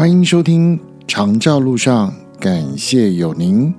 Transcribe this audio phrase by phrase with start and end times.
[0.00, 3.70] 欢迎收听《长照路上》，感谢有您。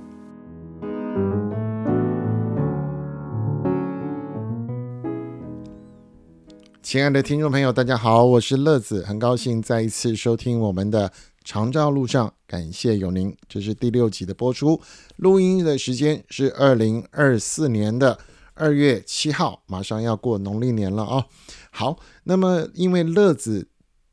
[6.84, 11.10] 亲爱的听众朋友，大家好，我是乐子，很高兴再一次收听我们的
[11.44, 13.36] 《长照路上》，感谢有您。
[13.50, 14.80] 这是第六集的播出，
[15.16, 18.20] 录音的时间是二零二四年的
[18.54, 21.26] 二月七号，马上要过农历年了哦。
[21.72, 23.70] 好，那么因为乐子。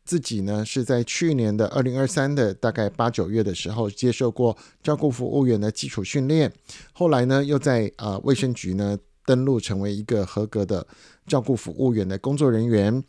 [0.09, 6.51] 自己呢是在去年的二零二三的大概八九月的时候接受过照顾服务员的基础训练，
[6.95, 10.87] 后来呢又在呃卫生局呢登录成为一个合格的
[11.27, 13.05] 照顾服务员的工作人员。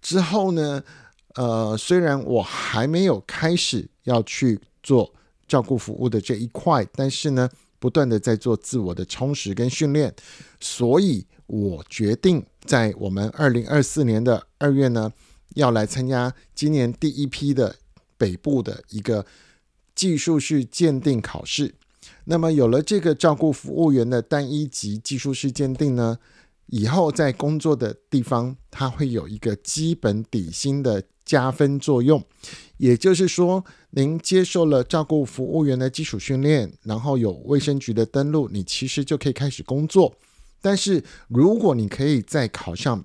[0.00, 0.80] 之后呢，
[1.34, 5.12] 呃虽然我还没有开始要去做
[5.48, 10.14] 照顾服务的这一块，但是呢不断的在做自我的充实跟训练，
[10.60, 15.12] 所以我决定在我们二零二四年的二月呢。
[15.54, 17.76] 要来参加今年第一批的
[18.16, 19.24] 北部的一个
[19.94, 21.74] 技术式鉴定考试。
[22.24, 26.18] 那么有了这个照顾服务员的单一级技术式鉴定呢，
[26.66, 32.24] 以后在工作的地方，它会有一个基本底薪的加分作用。
[32.78, 40.14] 也就是说，您接受了照顾服务员的基础训练，然后有卫生局的登录，你其实就可以开始工作。
[40.60, 43.04] 但是如果你可以再考上，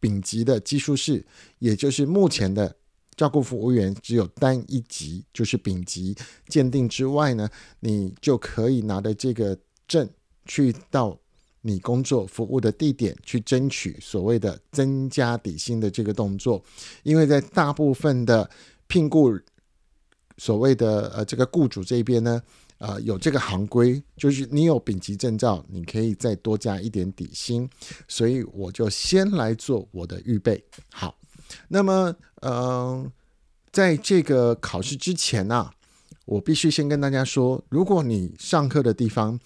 [0.00, 1.24] 丙级的技术士，
[1.58, 2.76] 也就是目前的
[3.16, 6.16] 照顾服务员只有单一级，就是丙级
[6.48, 7.48] 鉴定之外呢，
[7.80, 10.08] 你就可以拿着这个证
[10.46, 11.18] 去到
[11.62, 16.62] 你工作服务的地点去争取所谓的增加底薪的这个动作，
[17.02, 18.48] 因为在大部分的
[18.86, 19.38] 聘雇
[20.36, 22.42] 所谓的呃这个雇主这边呢。
[22.78, 27.68] 呃，有这个行规，就是你有丙级证照，你可以再多加一点底薪，
[28.06, 30.64] 所以我就先来做我的预备。
[30.92, 31.18] 好，
[31.68, 33.10] 那么，嗯，
[33.72, 35.70] 在这个考试之前呢，
[36.24, 39.38] 我必须先跟大家说，如果你上课的地方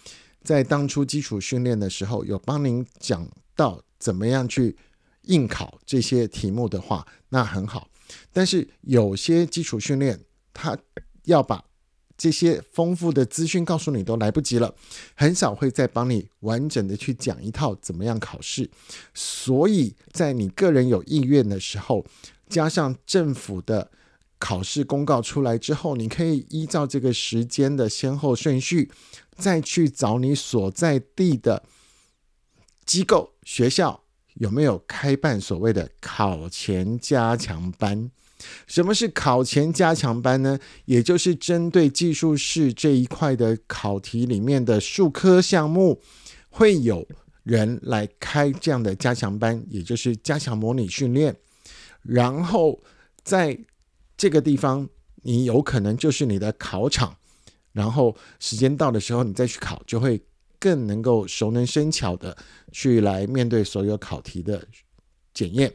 [0.43, 3.27] 在当初基础训练的时候有帮您讲
[3.57, 4.77] 到怎么样去
[5.23, 7.89] 应考这些题目的话，那很好。
[8.31, 10.21] 但是有些基础训练，
[10.53, 10.77] 他
[11.25, 11.65] 要把
[12.23, 14.73] 这些丰富的资讯告诉你都来不及了，
[15.17, 18.71] 很少会再帮你完整的去讲一套怎么样考试。
[19.13, 22.07] 所以在你个人有意愿的时候，
[22.49, 23.91] 加上政府的
[24.39, 28.89] 考试公告出来之后，你可以依照这个时间的先后顺序，
[29.37, 31.65] 再去找你所在地的
[32.87, 34.05] 机构学校
[34.35, 38.13] 有没有开办所谓的考前加强班。
[38.67, 40.59] 什么是考前加强班呢？
[40.85, 46.01] 也就是针对技术室这一块的考题里面的数科项目，
[46.51, 47.07] 会有
[47.43, 51.37] 人来开这样的加强班，也就是加强模拟训练。
[52.03, 52.81] 然后
[53.23, 53.59] 在
[54.17, 54.89] 这个地方，
[55.23, 57.17] 你有可能就是你的考场。
[57.73, 60.21] 然后时间到的时候，你再去考，就会
[60.59, 62.37] 更能够熟能生巧的
[62.71, 64.63] 去来面对所有考题的
[65.33, 65.73] 检验。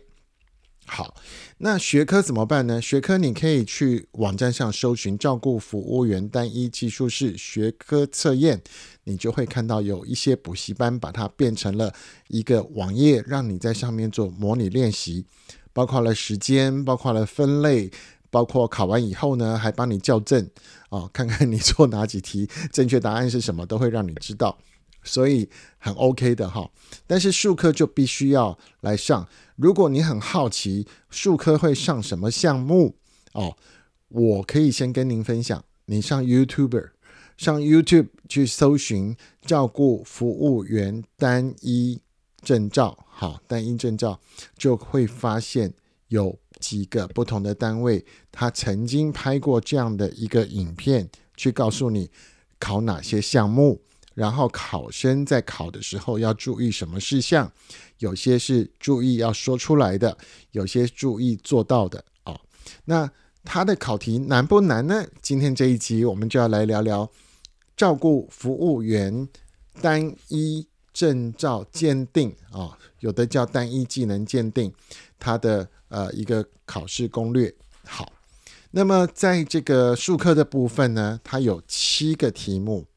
[0.90, 1.14] 好，
[1.58, 2.82] 那学科怎么办呢？
[2.82, 8.62] 学科你可以去网站上搜寻“照顾服务员单一技术室学科测验”，
[9.04, 11.94] 你就会看到有一些补习班把它变成了
[12.30, 15.26] 一个网页，让你在上面做模拟练习，
[15.74, 17.92] 包括了时间，包括了分类，
[18.32, 20.50] 包括考完以后呢，还帮你校正
[20.90, 24.58] 啊，看看你做哪几题， 正确答案是什么，都会让你知道。
[25.04, 26.70] 所以很 OK 的哈，
[27.06, 29.28] 但是数科就必须要来上。
[29.58, 32.96] 如果你很好奇数科会上什么项目
[33.34, 33.58] 哦，
[34.08, 35.66] 我可以先跟您分享。
[35.86, 36.90] 你上 YouTube，
[37.38, 42.00] 上 YouTube 去搜寻照顾服务员单一
[42.44, 44.20] 证照，好，单一证照
[44.56, 45.74] 就会发现
[46.10, 52.12] 有几个不同的单位，他曾经拍过这样的一个影片，去告诉你
[52.60, 53.82] 考哪些项目。
[54.18, 57.52] 然后考生在考的时候要注意什么事项？
[58.00, 60.18] 有些是注意要说出来的，
[60.54, 62.42] 有些注意做到的哦。
[62.86, 63.08] 那
[63.44, 65.06] 它的考题难不难呢？
[65.22, 67.08] 今天这一集我们就要来聊聊
[67.76, 69.30] 照顾服务员
[69.84, 74.74] 单一证照鉴定啊，有的叫单一技能鉴定，
[75.20, 77.54] 它的呃一个考试攻略。
[77.86, 78.12] 好，
[78.72, 82.88] 那么在这个数科的部分呢，它有七个题目。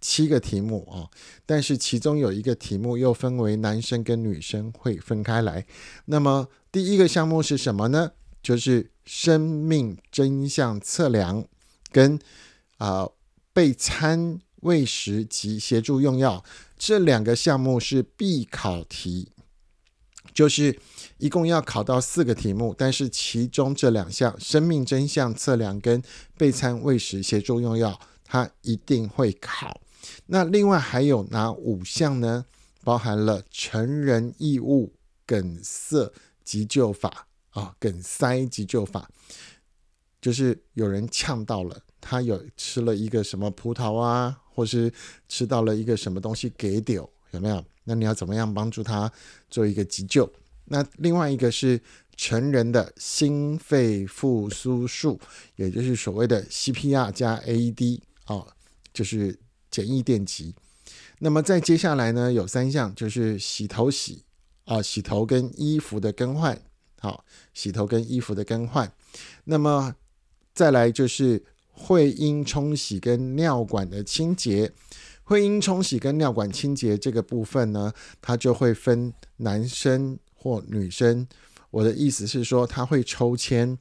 [0.00, 1.08] 七个题目啊，
[1.44, 5.66] 但是其中有一个题目又分为男生跟女生会分开来。
[6.06, 8.12] 那么第一个项目是什么呢？
[8.42, 11.44] 就是生命真相测量
[11.92, 12.18] 跟
[12.78, 13.06] 啊
[13.52, 16.42] 备餐喂食及协助用药
[16.78, 19.32] 这两个项目是必考题，
[20.32, 20.78] 就是
[21.18, 26.02] 一共要考到四个题目，但是其中这两项生命真相测量跟
[26.38, 29.82] 备餐喂食协助用药，它一定会考。
[30.32, 32.46] 那另外还有哪五项呢？
[32.84, 34.94] 包含了成人异物
[35.26, 36.10] 梗塞
[36.44, 39.10] 急救法啊，梗塞急救法，
[40.20, 44.92] 就是有人呛到了，他有吃了一个什么葡萄啊，或是
[45.28, 47.62] 吃到了一个什么东西给丢，有没有？
[47.84, 49.12] 那你要怎么样帮助他
[49.50, 50.32] 做一个急救？
[50.66, 51.80] 那另外一个是
[52.16, 55.20] 成人的心肺复苏术，
[55.56, 58.46] 也就是所谓的 CPR 加 AED 啊，
[58.92, 59.36] 就是
[59.70, 60.54] 简易电极。
[61.20, 64.24] 那么再接下来呢，有三项，就是洗头洗
[64.64, 66.60] 啊，洗头跟衣服的更换，
[66.98, 68.90] 好，洗头跟衣服的更换。
[69.44, 69.94] 那么
[70.54, 74.72] 再来就是会阴冲洗跟尿管的清洁，
[75.24, 81.28] 会阴冲洗跟尿管清洁这个部分呢，它就会分男生或女生。
[81.70, 83.78] 我的意思是说，他会抽签，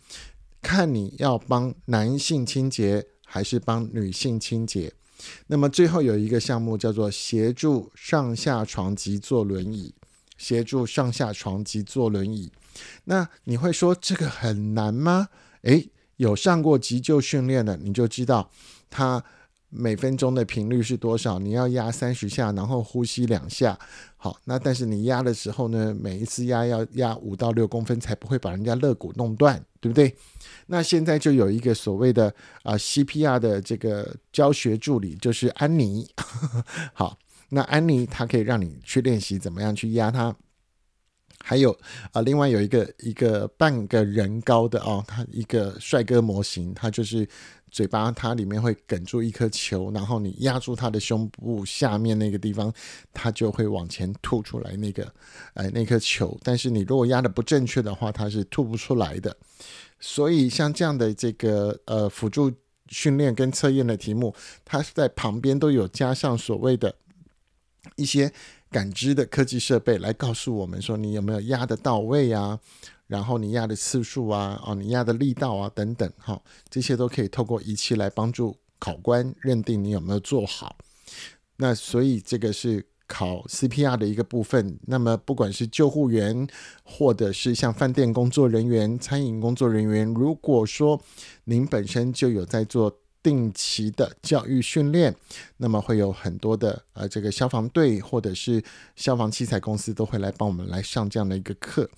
[0.62, 4.94] 看你要帮男性清洁还是帮女性清洁。
[5.48, 9.94] 那么最后有一个项目叫做协助上下床及坐轮椅，
[10.38, 12.52] 协助上下床及坐轮椅。
[13.06, 15.30] 那你会说这个很难吗？
[15.64, 18.50] 诶，有上过急救训练的，你就知道
[18.90, 19.24] 他
[19.70, 21.40] 每分钟的频率是多少。
[21.40, 23.78] 你要压三十下，然后呼吸两下。
[24.18, 30.14] 好，那但是你压的时候呢，每一次压要压五到六公分，才不会把人家肋骨弄断，对不对？
[30.68, 32.34] 那现在就有一个所谓的
[32.64, 36.10] 啊 CPR 的这个教学助理，就是安妮。
[36.94, 37.18] 好，
[37.50, 40.36] 那安妮她可以让你去练习怎么样去压它。
[41.42, 41.72] 还有
[42.12, 47.26] 啊，另外有一个一个半个人高的哦，他一个帅哥模型，他就是
[47.72, 52.74] 嘴巴它里面会哽住一颗球，然后你压住他的胸部下面那个地方，
[53.14, 55.12] 他就会往前吐出来那个
[55.54, 56.38] 哎那颗球。
[56.44, 59.36] 但是你如果压的不正确的话，它是吐不出来的。
[60.00, 62.52] 所以像这样的这个呃辅助
[62.88, 64.34] 训练跟测验的题目，
[64.64, 66.96] 它是在旁边都有加上所谓的
[67.96, 68.32] 一些
[68.72, 72.60] 感知的科技设备来告诉我们说你有没有压的到位啊，
[73.10, 80.78] 然后你压的次数啊，哦你压的力道啊等等，哈，这些都可以透过仪器来帮助考官认定你有没有做好。
[81.58, 82.86] 那所以这个是。
[83.12, 86.48] 考 CPR 的一个部分，那么不管是救护员，
[86.84, 91.02] 或者是像饭店工作人员、餐饮工作人员，如果说
[91.46, 95.16] 您本身就有在做定期的教育训练，
[95.58, 98.64] 那么会有很多的呃这个消防队或者是
[98.96, 101.90] 消防器材公司都会来帮我们来上这样的一个课。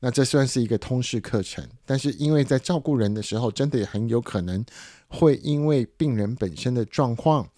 [0.00, 4.64] 那这算是一个通识课程，但是因为在照顾人的时候，真的也很有可能
[5.08, 7.48] 会因为病人本身的状况。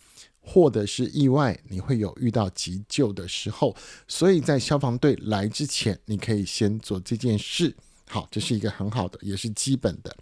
[0.44, 3.76] 或者是意外，你会有遇到急救的时候，
[4.08, 7.72] 所以在消防队来之前，你可以先做这件事。
[8.08, 10.12] 好，这是一个很好的，也是基本的。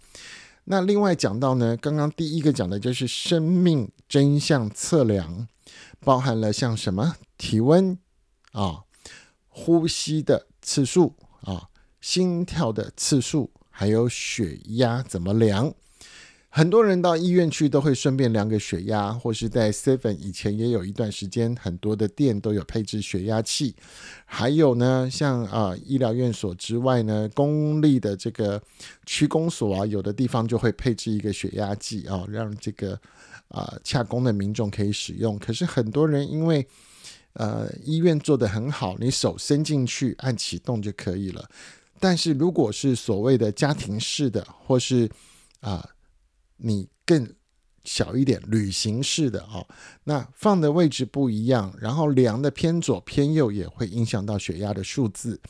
[0.65, 5.47] 那另外讲到呢，刚刚第一个讲的就是生命真相测量，
[5.99, 7.97] 包含了像什么体温
[8.51, 8.83] 啊、
[9.47, 11.69] 呼吸的次数啊、
[11.99, 15.73] 心跳的次数，还有血压怎么量。
[16.53, 23.73] 很多人到医院去都会顺便量个血压，或是在 Seven 以前也有一段时间，很多的店都有配置血压器。
[24.25, 28.61] 还有呢，像啊医疗院所之外呢，公立的这个
[29.05, 32.99] 区公所啊，有的地方就会配置一个血压计啊，让这个
[33.47, 35.39] 啊洽公的民众可以使用。
[35.39, 36.67] 可是很多人因为
[37.31, 41.49] 呃医院做的很好，你手伸进去按启动就可以了。
[41.97, 45.09] 但是如果是所谓的家庭式的，或是
[45.61, 45.87] 啊
[46.61, 47.33] 你更
[47.83, 49.67] 小一点，旅行式的哦，
[50.03, 55.41] 那放的位置不一样，然后量的偏左偏右也会影响到血压的数字，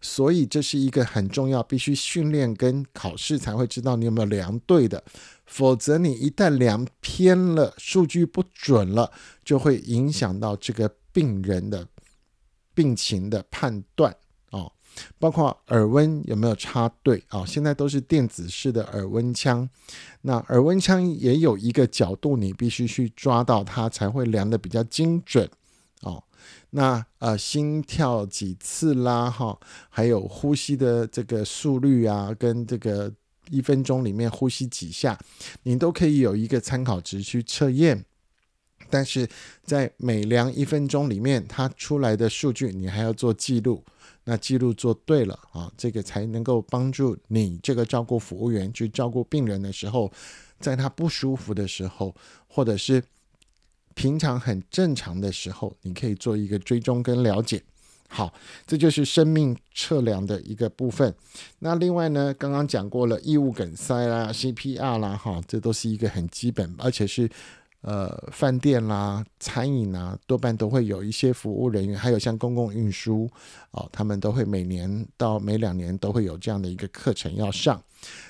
[0.00, 5.02] 所以这是一个很重要，必须训练跟考试才会知道你有没有量对的，
[5.46, 9.10] 否则你一旦量偏了，数据不准了，
[9.42, 11.88] 就会影响到这个病人的
[12.74, 14.14] 病情的判断。
[15.18, 17.44] 包括耳温有没有插对啊？
[17.44, 19.68] 现在都是电子式的耳温枪，
[20.22, 25.48] 那耳温枪也有一个角度，你必须去抓到它才会量的比较精准
[26.02, 26.22] 哦。
[26.70, 29.30] 那呃，心跳几次啦？
[29.30, 33.12] 哈，还有呼吸的这个速率啊，跟这个
[33.50, 35.18] 一分钟里面呼吸几下，
[35.62, 38.04] 你都可以有一个参考值去测验。
[38.90, 39.28] 但是
[39.64, 43.84] 在每量一分钟里面，它出来的数据你还要做记录。
[44.30, 50.12] 那记录做对了啊，这个才能够帮助你这个照顾服务员去照顾病人的时候，
[50.60, 52.14] 在他不舒服的时候，
[52.46, 53.02] 或者是
[53.94, 57.62] 平常很正常的时候，你可以做一个追踪跟了解
[58.06, 58.30] 好，
[58.66, 61.14] 这就是生命测量的一个部分。
[61.60, 67.30] 那另外呢，刚刚讲过了，异物梗塞啦、CPR 啦，哈，这都是一个很基本，而且是
[67.88, 73.30] 呃饭店啦、餐饮啊，多半都会有一些服务人员，还有像公共运输
[73.70, 77.82] 哦，他们都会每年到每两年都会有这样的一个课程要上。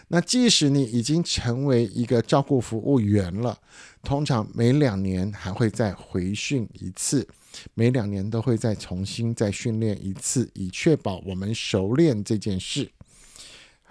[0.06, 3.58] 那即使你已经成为一个照顾服务员了，
[4.04, 7.26] 通常每两年还会再回训一次。
[7.74, 12.88] 每两年都会再重新再训练一次，以确保我们熟练这件事。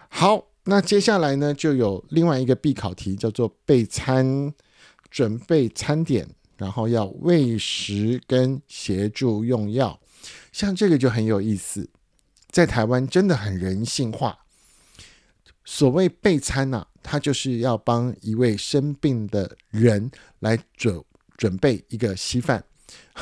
[0.08, 4.54] 好，那接下来呢，就有另外一个必考题，叫做备餐，
[5.10, 10.00] 准备餐点，然后要喂食跟协助用药。
[10.52, 11.90] 像这个就很有意思，
[12.50, 14.40] 在台湾真的很人性化。
[15.64, 20.10] 所谓备餐呐，它就是要帮一位生病的人
[20.40, 21.04] 来准
[21.36, 22.64] 准备一个稀饭。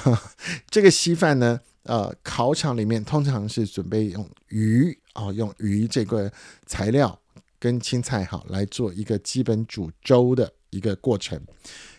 [0.69, 6.31] 这个稀饭呢，呃，考场里面通常是准备用鱼啊，用鱼这个
[6.67, 7.19] 材料
[7.59, 11.41] 跟青菜哈来做一个基本煮粥的一个过程。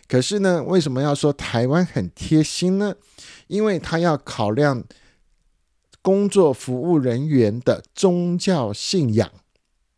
[0.07, 2.95] 可是呢，为什么要说台湾很贴心呢？
[3.47, 4.83] 因为他要考量
[6.01, 9.31] 工作服务人员的宗教信仰。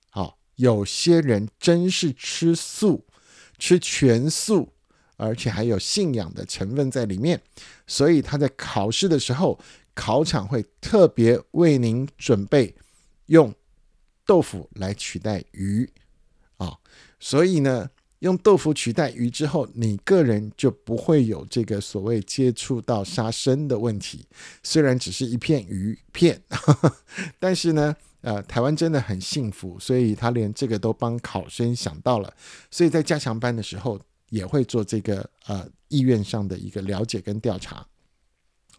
[0.10, 3.06] 好，有些人真是吃素，
[3.58, 4.74] 吃全素。
[5.22, 7.42] 而且还有信仰的成分在里面，
[7.86, 9.60] 所以他在考试的时候，
[9.94, 12.74] 考场会特别为您准备
[13.26, 13.54] 用
[14.26, 15.92] 豆腐来取代鱼
[16.56, 16.78] 啊。
[17.20, 24.26] 所以呢，用豆腐取代鱼之后，你个人就不会有这个所谓接触到杀生的问题。
[24.64, 26.42] 虽然只是一片鱼片，
[27.40, 32.34] 但是呢，呃，台湾真的很幸福，所以他连这个都帮考生想到了。
[32.70, 34.00] 所以在加强班的时候。
[34.32, 37.84] 也会做这个呃意愿上的一个了解跟调查。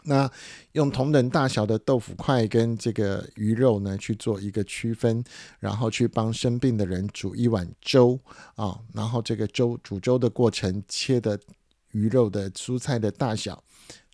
[0.04, 0.30] 那
[0.72, 5.22] 用同等大小的豆腐块跟这个鱼肉呢去做一个区分，
[5.58, 8.18] 然后去帮生病的人煮一碗粥
[8.54, 11.38] 啊，然后这个粥煮粥的过程，切的
[11.92, 13.62] 鱼肉的蔬菜的大小，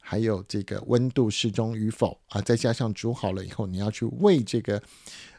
[0.01, 4.83] 还有这个温度适中与否啊，再加上煮好了以后，你要去喂这个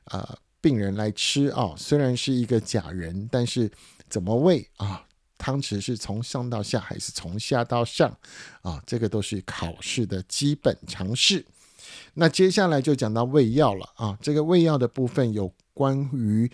[0.06, 3.70] 呃病人来吃啊，虽然是一个假人，但是
[4.08, 5.07] 怎么喂啊？
[5.38, 8.18] 汤匙是从上到下还是从下到上
[8.62, 8.82] 啊？
[8.86, 11.46] 这个都是考试的基本常识。
[12.16, 14.18] 那接下来就讲到胃药了啊。
[14.22, 16.52] 这个胃药的部分有关于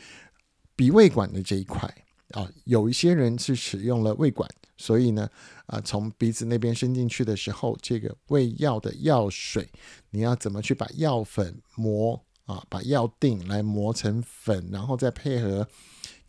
[0.75, 1.89] 鼻胃管的这一块
[2.31, 2.47] 啊。
[2.65, 5.29] 有一些人是使用了胃管，所以呢
[5.65, 9.69] 啊，从鼻子那边伸进去的时候，这个胃药的药水，
[10.11, 12.63] 你要怎么去把药粉磨啊？
[12.69, 15.67] 把药锭来磨成粉，然后再配合。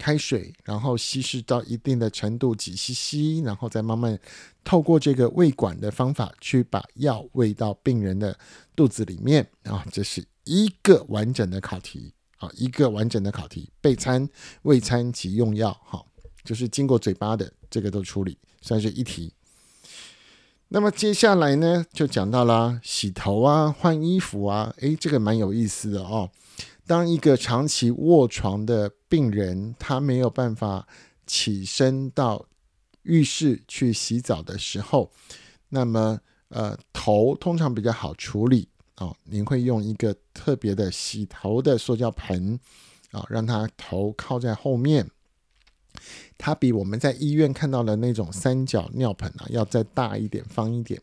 [0.04, 4.18] 开水，然后稀释到一定的程度，几 cc，然后再慢慢
[4.62, 8.38] 透过这个胃管的方法去把药喂到病人的
[8.76, 14.28] 肚子里面啊，这是一个完整的考题啊，一个完整的考题，备餐、
[14.64, 16.04] 喂餐及用药，哈，
[16.44, 19.32] 就是经过嘴巴的这个都处理，算是一题。
[20.68, 26.28] 那么接下来呢，就讲到了洗头啊、换衣服啊，诶，这个蛮有意思的哦。
[26.86, 30.86] 当一个长期卧床的病人，他没有办法
[31.26, 32.46] 起身到
[33.04, 35.10] 浴室去洗澡的时候，
[35.70, 39.14] 那么呃头通常比较好处理啊。
[39.24, 42.60] 您会用一个特别的洗头的塑胶盆
[43.12, 45.10] 啊，让他头靠在后面，
[46.36, 51.00] 它比我们在医院看到的那种三角尿盆啊要再大一点、方一点，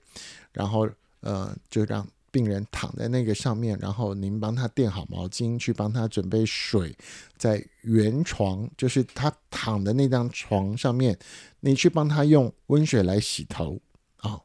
[0.54, 0.88] 然后
[1.22, 2.08] 呃就让。
[2.32, 6.96] 病人躺在那个上面，然后您帮他垫好毛巾，去帮他准备水，
[7.38, 11.18] 在圆床，就是他躺的那张床上面，
[11.60, 13.80] 你去帮他用温水来洗头
[14.18, 14.40] 啊，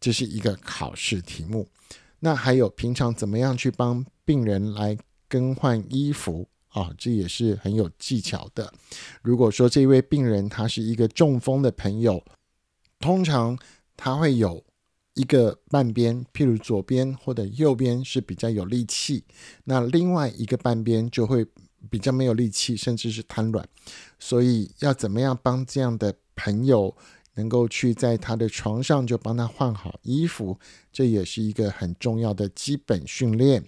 [0.00, 1.68] 这是一个考试题目。
[2.20, 4.96] 那还有平常怎么样去帮病人来
[5.28, 6.92] 更换衣服啊？
[6.96, 8.72] 这也是很有技巧的。
[9.20, 12.24] 如果说这位病人他是一个中风的朋友，
[13.00, 13.58] 通常
[13.96, 14.64] 他会有。
[15.14, 19.24] 一个半边，譬如左边或者右边是比较有力气，
[19.64, 21.46] 那另外一个半边就会
[21.90, 23.68] 比较没有力气，甚至是瘫软。
[24.18, 26.96] 所以要怎么样帮这样的朋友
[27.34, 30.58] 能够去在他的床上就帮他换好衣服，
[30.90, 33.62] 这也是一个很重要的基本训练。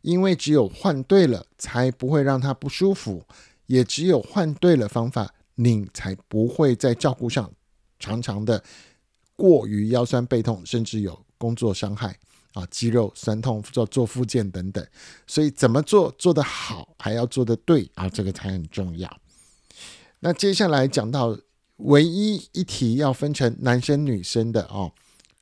[0.00, 3.20] 因为只有换对了，才不会让他不舒服；
[3.66, 7.52] 也只有换对了方法，你才不会在照顾上
[7.98, 8.62] 常常的。
[9.36, 12.18] 过于腰酸背痛，甚至有工作伤害
[12.54, 14.84] 啊，肌肉酸痛做做复健等等，
[15.26, 19.20] 所以怎么做做得好，还要做得对啊，这个才很重要。
[20.20, 21.38] 那接下来讲到
[21.76, 24.90] 唯一一题要分成男生女生的哦，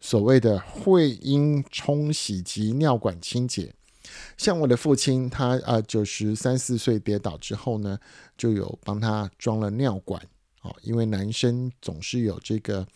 [0.01, 3.73] 所谓的会阴冲洗及尿管清洁
[4.37, 7.99] 像我的父亲，他啊九十三四岁跌倒之后呢，
[8.37, 10.21] 就有帮他装了尿管
[10.63, 12.87] 哦，因为男生总是有这个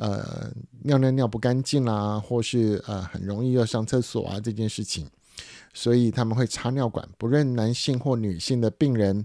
[0.00, 0.50] 呃
[0.82, 5.06] 尿尿尿不干净啦，或是呃很容易要上厕所啊这件事情，
[5.72, 9.24] 所以他们会插尿管，不论男性或女性的病人，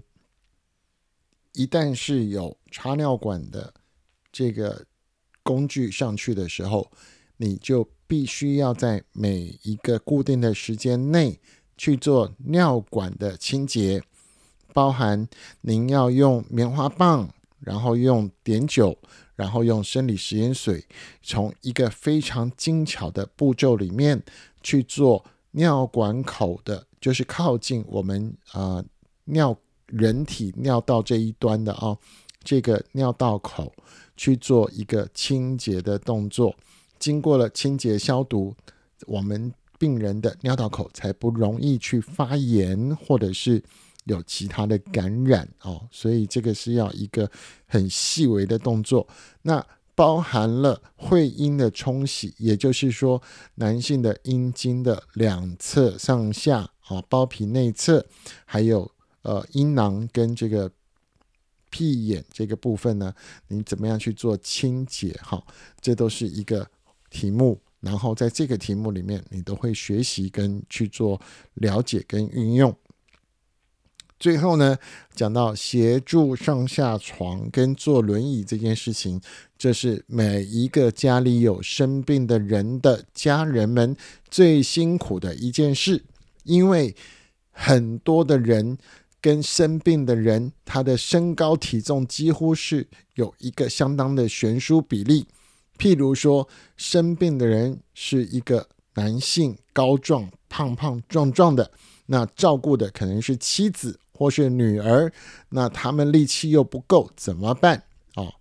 [1.54, 3.74] 一旦是有插尿管的
[4.30, 4.86] 这个
[5.42, 6.90] 工具上去的时候，
[7.36, 7.88] 你就。
[8.08, 11.40] 必须要在每一个固定的时间内
[11.76, 14.00] 去做尿管的清洁，
[14.72, 15.28] 包含
[15.62, 17.28] 您要用棉花棒，
[17.58, 18.96] 然后用碘酒，
[19.36, 20.84] 然后用生理食盐水，
[21.22, 24.20] 从一个非常精巧的步骤里面
[24.62, 28.84] 去做尿管口的，就是靠近我们啊
[29.26, 31.96] 尿人体尿道这一端的啊
[32.42, 33.72] 这个尿道口
[34.16, 36.56] 去做一个清洁的动作。
[36.98, 38.56] 经过了清洁消毒，
[39.06, 43.62] 我们病人的尿道口才不容易去发炎，或者是
[44.06, 45.86] 有其他的感染哦。
[45.92, 47.30] 所以这个是要一个
[47.66, 49.06] 很细微的动作。
[49.42, 53.22] 那包含了会阴的冲洗，也就是说，
[53.54, 58.04] 男性的阴茎的两侧上下啊，包皮内侧，
[58.44, 58.90] 还有
[59.22, 60.70] 呃阴囊跟这个
[61.70, 63.14] 屁眼这个部分呢，
[63.48, 65.12] 你怎么样去做清洁？
[65.22, 65.40] 哈，
[65.80, 66.66] 这都是一个。
[67.08, 71.18] 题目，然后在这个题目里面，你都会学习跟去做
[71.54, 72.76] 了解跟运用。
[74.18, 74.78] 最后呢，
[75.14, 79.20] 讲到协助上下床跟坐轮椅这件事情，
[79.58, 83.96] 这是每一个家里有生病的人的家人们
[84.30, 86.02] 最辛苦的一件事，
[86.44, 86.94] 因为
[87.50, 88.78] 很多的人
[89.20, 95.26] 跟生病的人，他的身高体重几乎是有一个相当的悬殊比例。
[95.78, 101.70] 譬如说，生病的人是一个男性，高壮、胖胖、壮壮的，
[102.06, 105.12] 那照顾的可能是妻子或是女儿，
[105.50, 107.82] 那他们力气又不够，怎么办？
[108.14, 108.32] 哦，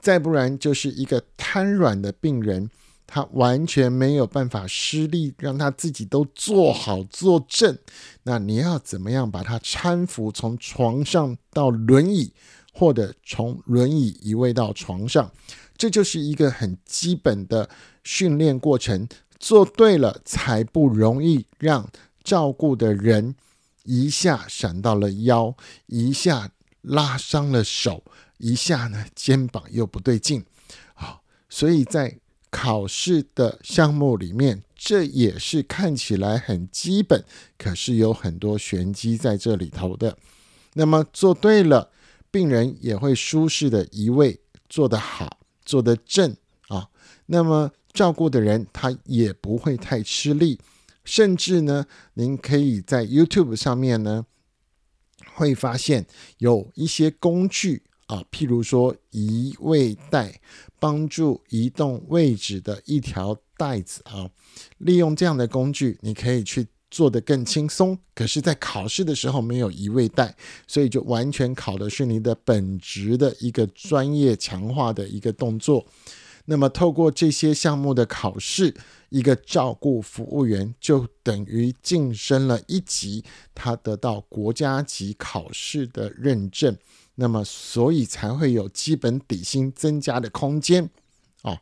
[0.00, 2.70] 再不然就是一个瘫软的病人，
[3.06, 7.78] 他完全没有办法施力，让他自己都坐好坐正，
[8.22, 12.32] 那你要怎么样把他搀扶从床上到轮椅，
[12.72, 15.30] 或者从轮椅移位到床上？
[15.76, 17.68] 这就是一个很基本的
[18.02, 21.88] 训练过程，做对了才不容易让
[22.24, 23.36] 照顾的人
[23.88, 26.50] 一下闪到了腰，一下
[26.82, 28.04] 拉伤了手，
[28.36, 30.44] 一下呢肩膀又不对劲。
[30.92, 32.18] 好，所以在
[32.50, 37.24] 考试的项目里面，这也是看起来很基本，
[37.56, 40.18] 可是有很多玄机在这里头的。
[40.74, 41.90] 那么做对了，
[42.30, 45.38] 病人也会舒适的移位，做得好。
[45.64, 46.34] 做的正
[46.68, 46.88] 啊，
[47.26, 50.58] 那么照顾的人他也不会太吃力，
[51.08, 54.26] 甚至呢，您可以在 YouTube 上面呢，
[55.34, 60.40] 会发现有一些工具啊，譬如说移位带，
[60.78, 64.30] 帮助移动位置的一条带子啊，
[64.76, 66.68] 利用这样的工具，你可以去。
[66.90, 70.34] 做得更轻松，可是，在考试的时候没有移位带，
[70.66, 75.84] 所以就完全考的是你的本职的一个专业强化的一个动作。
[76.50, 78.74] 那么，透过这些项目的考试，
[79.10, 83.22] 一个照顾服务员就等于晋升了一级，
[83.54, 86.74] 他得到国家级考试的认证，
[87.16, 90.88] 那么，所以才会有基本底薪增加的空间。
[91.42, 91.60] 哦，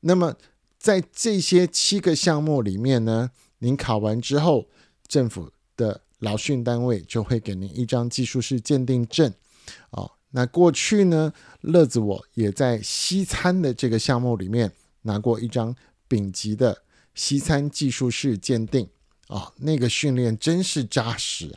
[0.00, 0.36] 那么
[0.78, 3.32] 在这些七个项目里面呢？
[3.58, 4.68] 您考完之后，
[5.08, 9.34] 政府的劳训单位就会给您一张技术士鉴定证。
[9.90, 15.74] 哦，那过去呢，乐子我也在西餐的这个项目里面拿过一张
[16.06, 16.82] 丙级的
[17.14, 18.88] 西餐技术士鉴定。
[19.28, 21.54] 哦，那个训练真是扎实，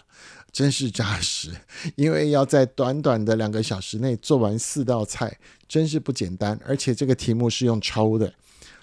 [0.51, 1.49] 真是扎实，
[1.95, 6.59] 因为要在短短的两个小时内做完四道菜，真是不简单。
[6.65, 8.33] 而且这个题目是用抽的。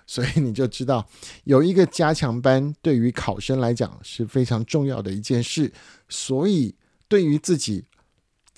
[0.07, 1.07] 所以你就知道，
[1.45, 5.71] 有一个加强班对于考生来讲是非常重要的一件事。
[6.09, 6.75] 所以，
[7.09, 7.85] 对于自己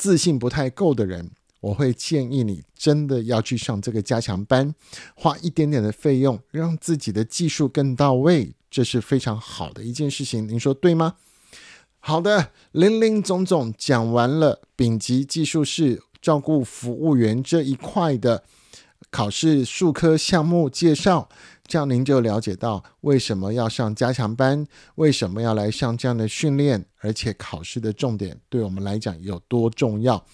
[0.00, 4.74] 自信不太够的人，我会建议你真的要去上这个加强班，
[5.14, 10.48] 花一点点的费用，让自己的技术更到位，这是非常好的一件事情。
[10.48, 11.16] 您说对吗？
[11.98, 18.44] 好的，零零总总讲完了丙级技术是照顾服务员这一块的。
[19.10, 21.28] 考试数科项目介绍，
[21.70, 30.26] 这样您就了解到为什么要上加强班，为什么要来上这样的训练，而且考试的重点对我们来讲有多重要。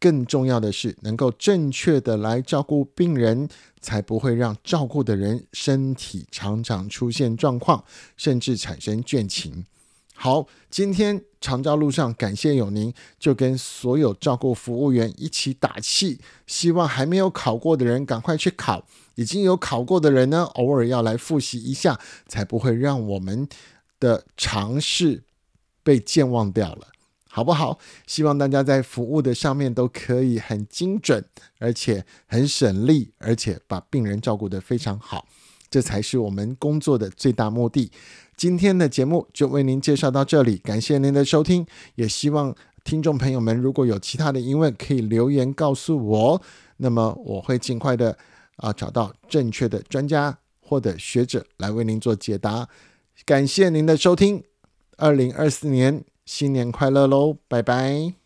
[0.00, 3.48] 更重要的是，能够正确的来照顾病人，
[3.80, 7.84] 才不会让照顾的人身体常常出现状况，
[8.16, 9.64] 甚至产生倦情。
[10.22, 23.48] 好，今天长照路上感谢有您，就跟所有照顾服务员一起打气，希望还没有考过的人赶快去考，已经有考过的人呢，偶尔要来复习一下，才不会让我们
[23.98, 25.22] 的尝试
[25.82, 26.88] 被健忘掉了。
[27.26, 27.78] 好不好？
[28.06, 31.24] 希望大家在服务的上面都可以很精准，
[31.58, 35.26] 而且很省力，而且把病人照顾得非常好，
[35.70, 37.90] 这才是我们工作的最大目的。
[38.40, 46.42] 今天的节目就为您介绍到这里，感谢您的收听，也希望听众朋友们如果有其他的疑问，可以留言告诉我，
[46.78, 48.16] 那么我会尽快的
[48.56, 52.66] 啊找到正确的专家或者学者来为您做解答。
[53.26, 54.42] 感谢您的收听，
[54.96, 56.02] 二零二四年。
[56.24, 58.19] 新年快乐喽，拜拜。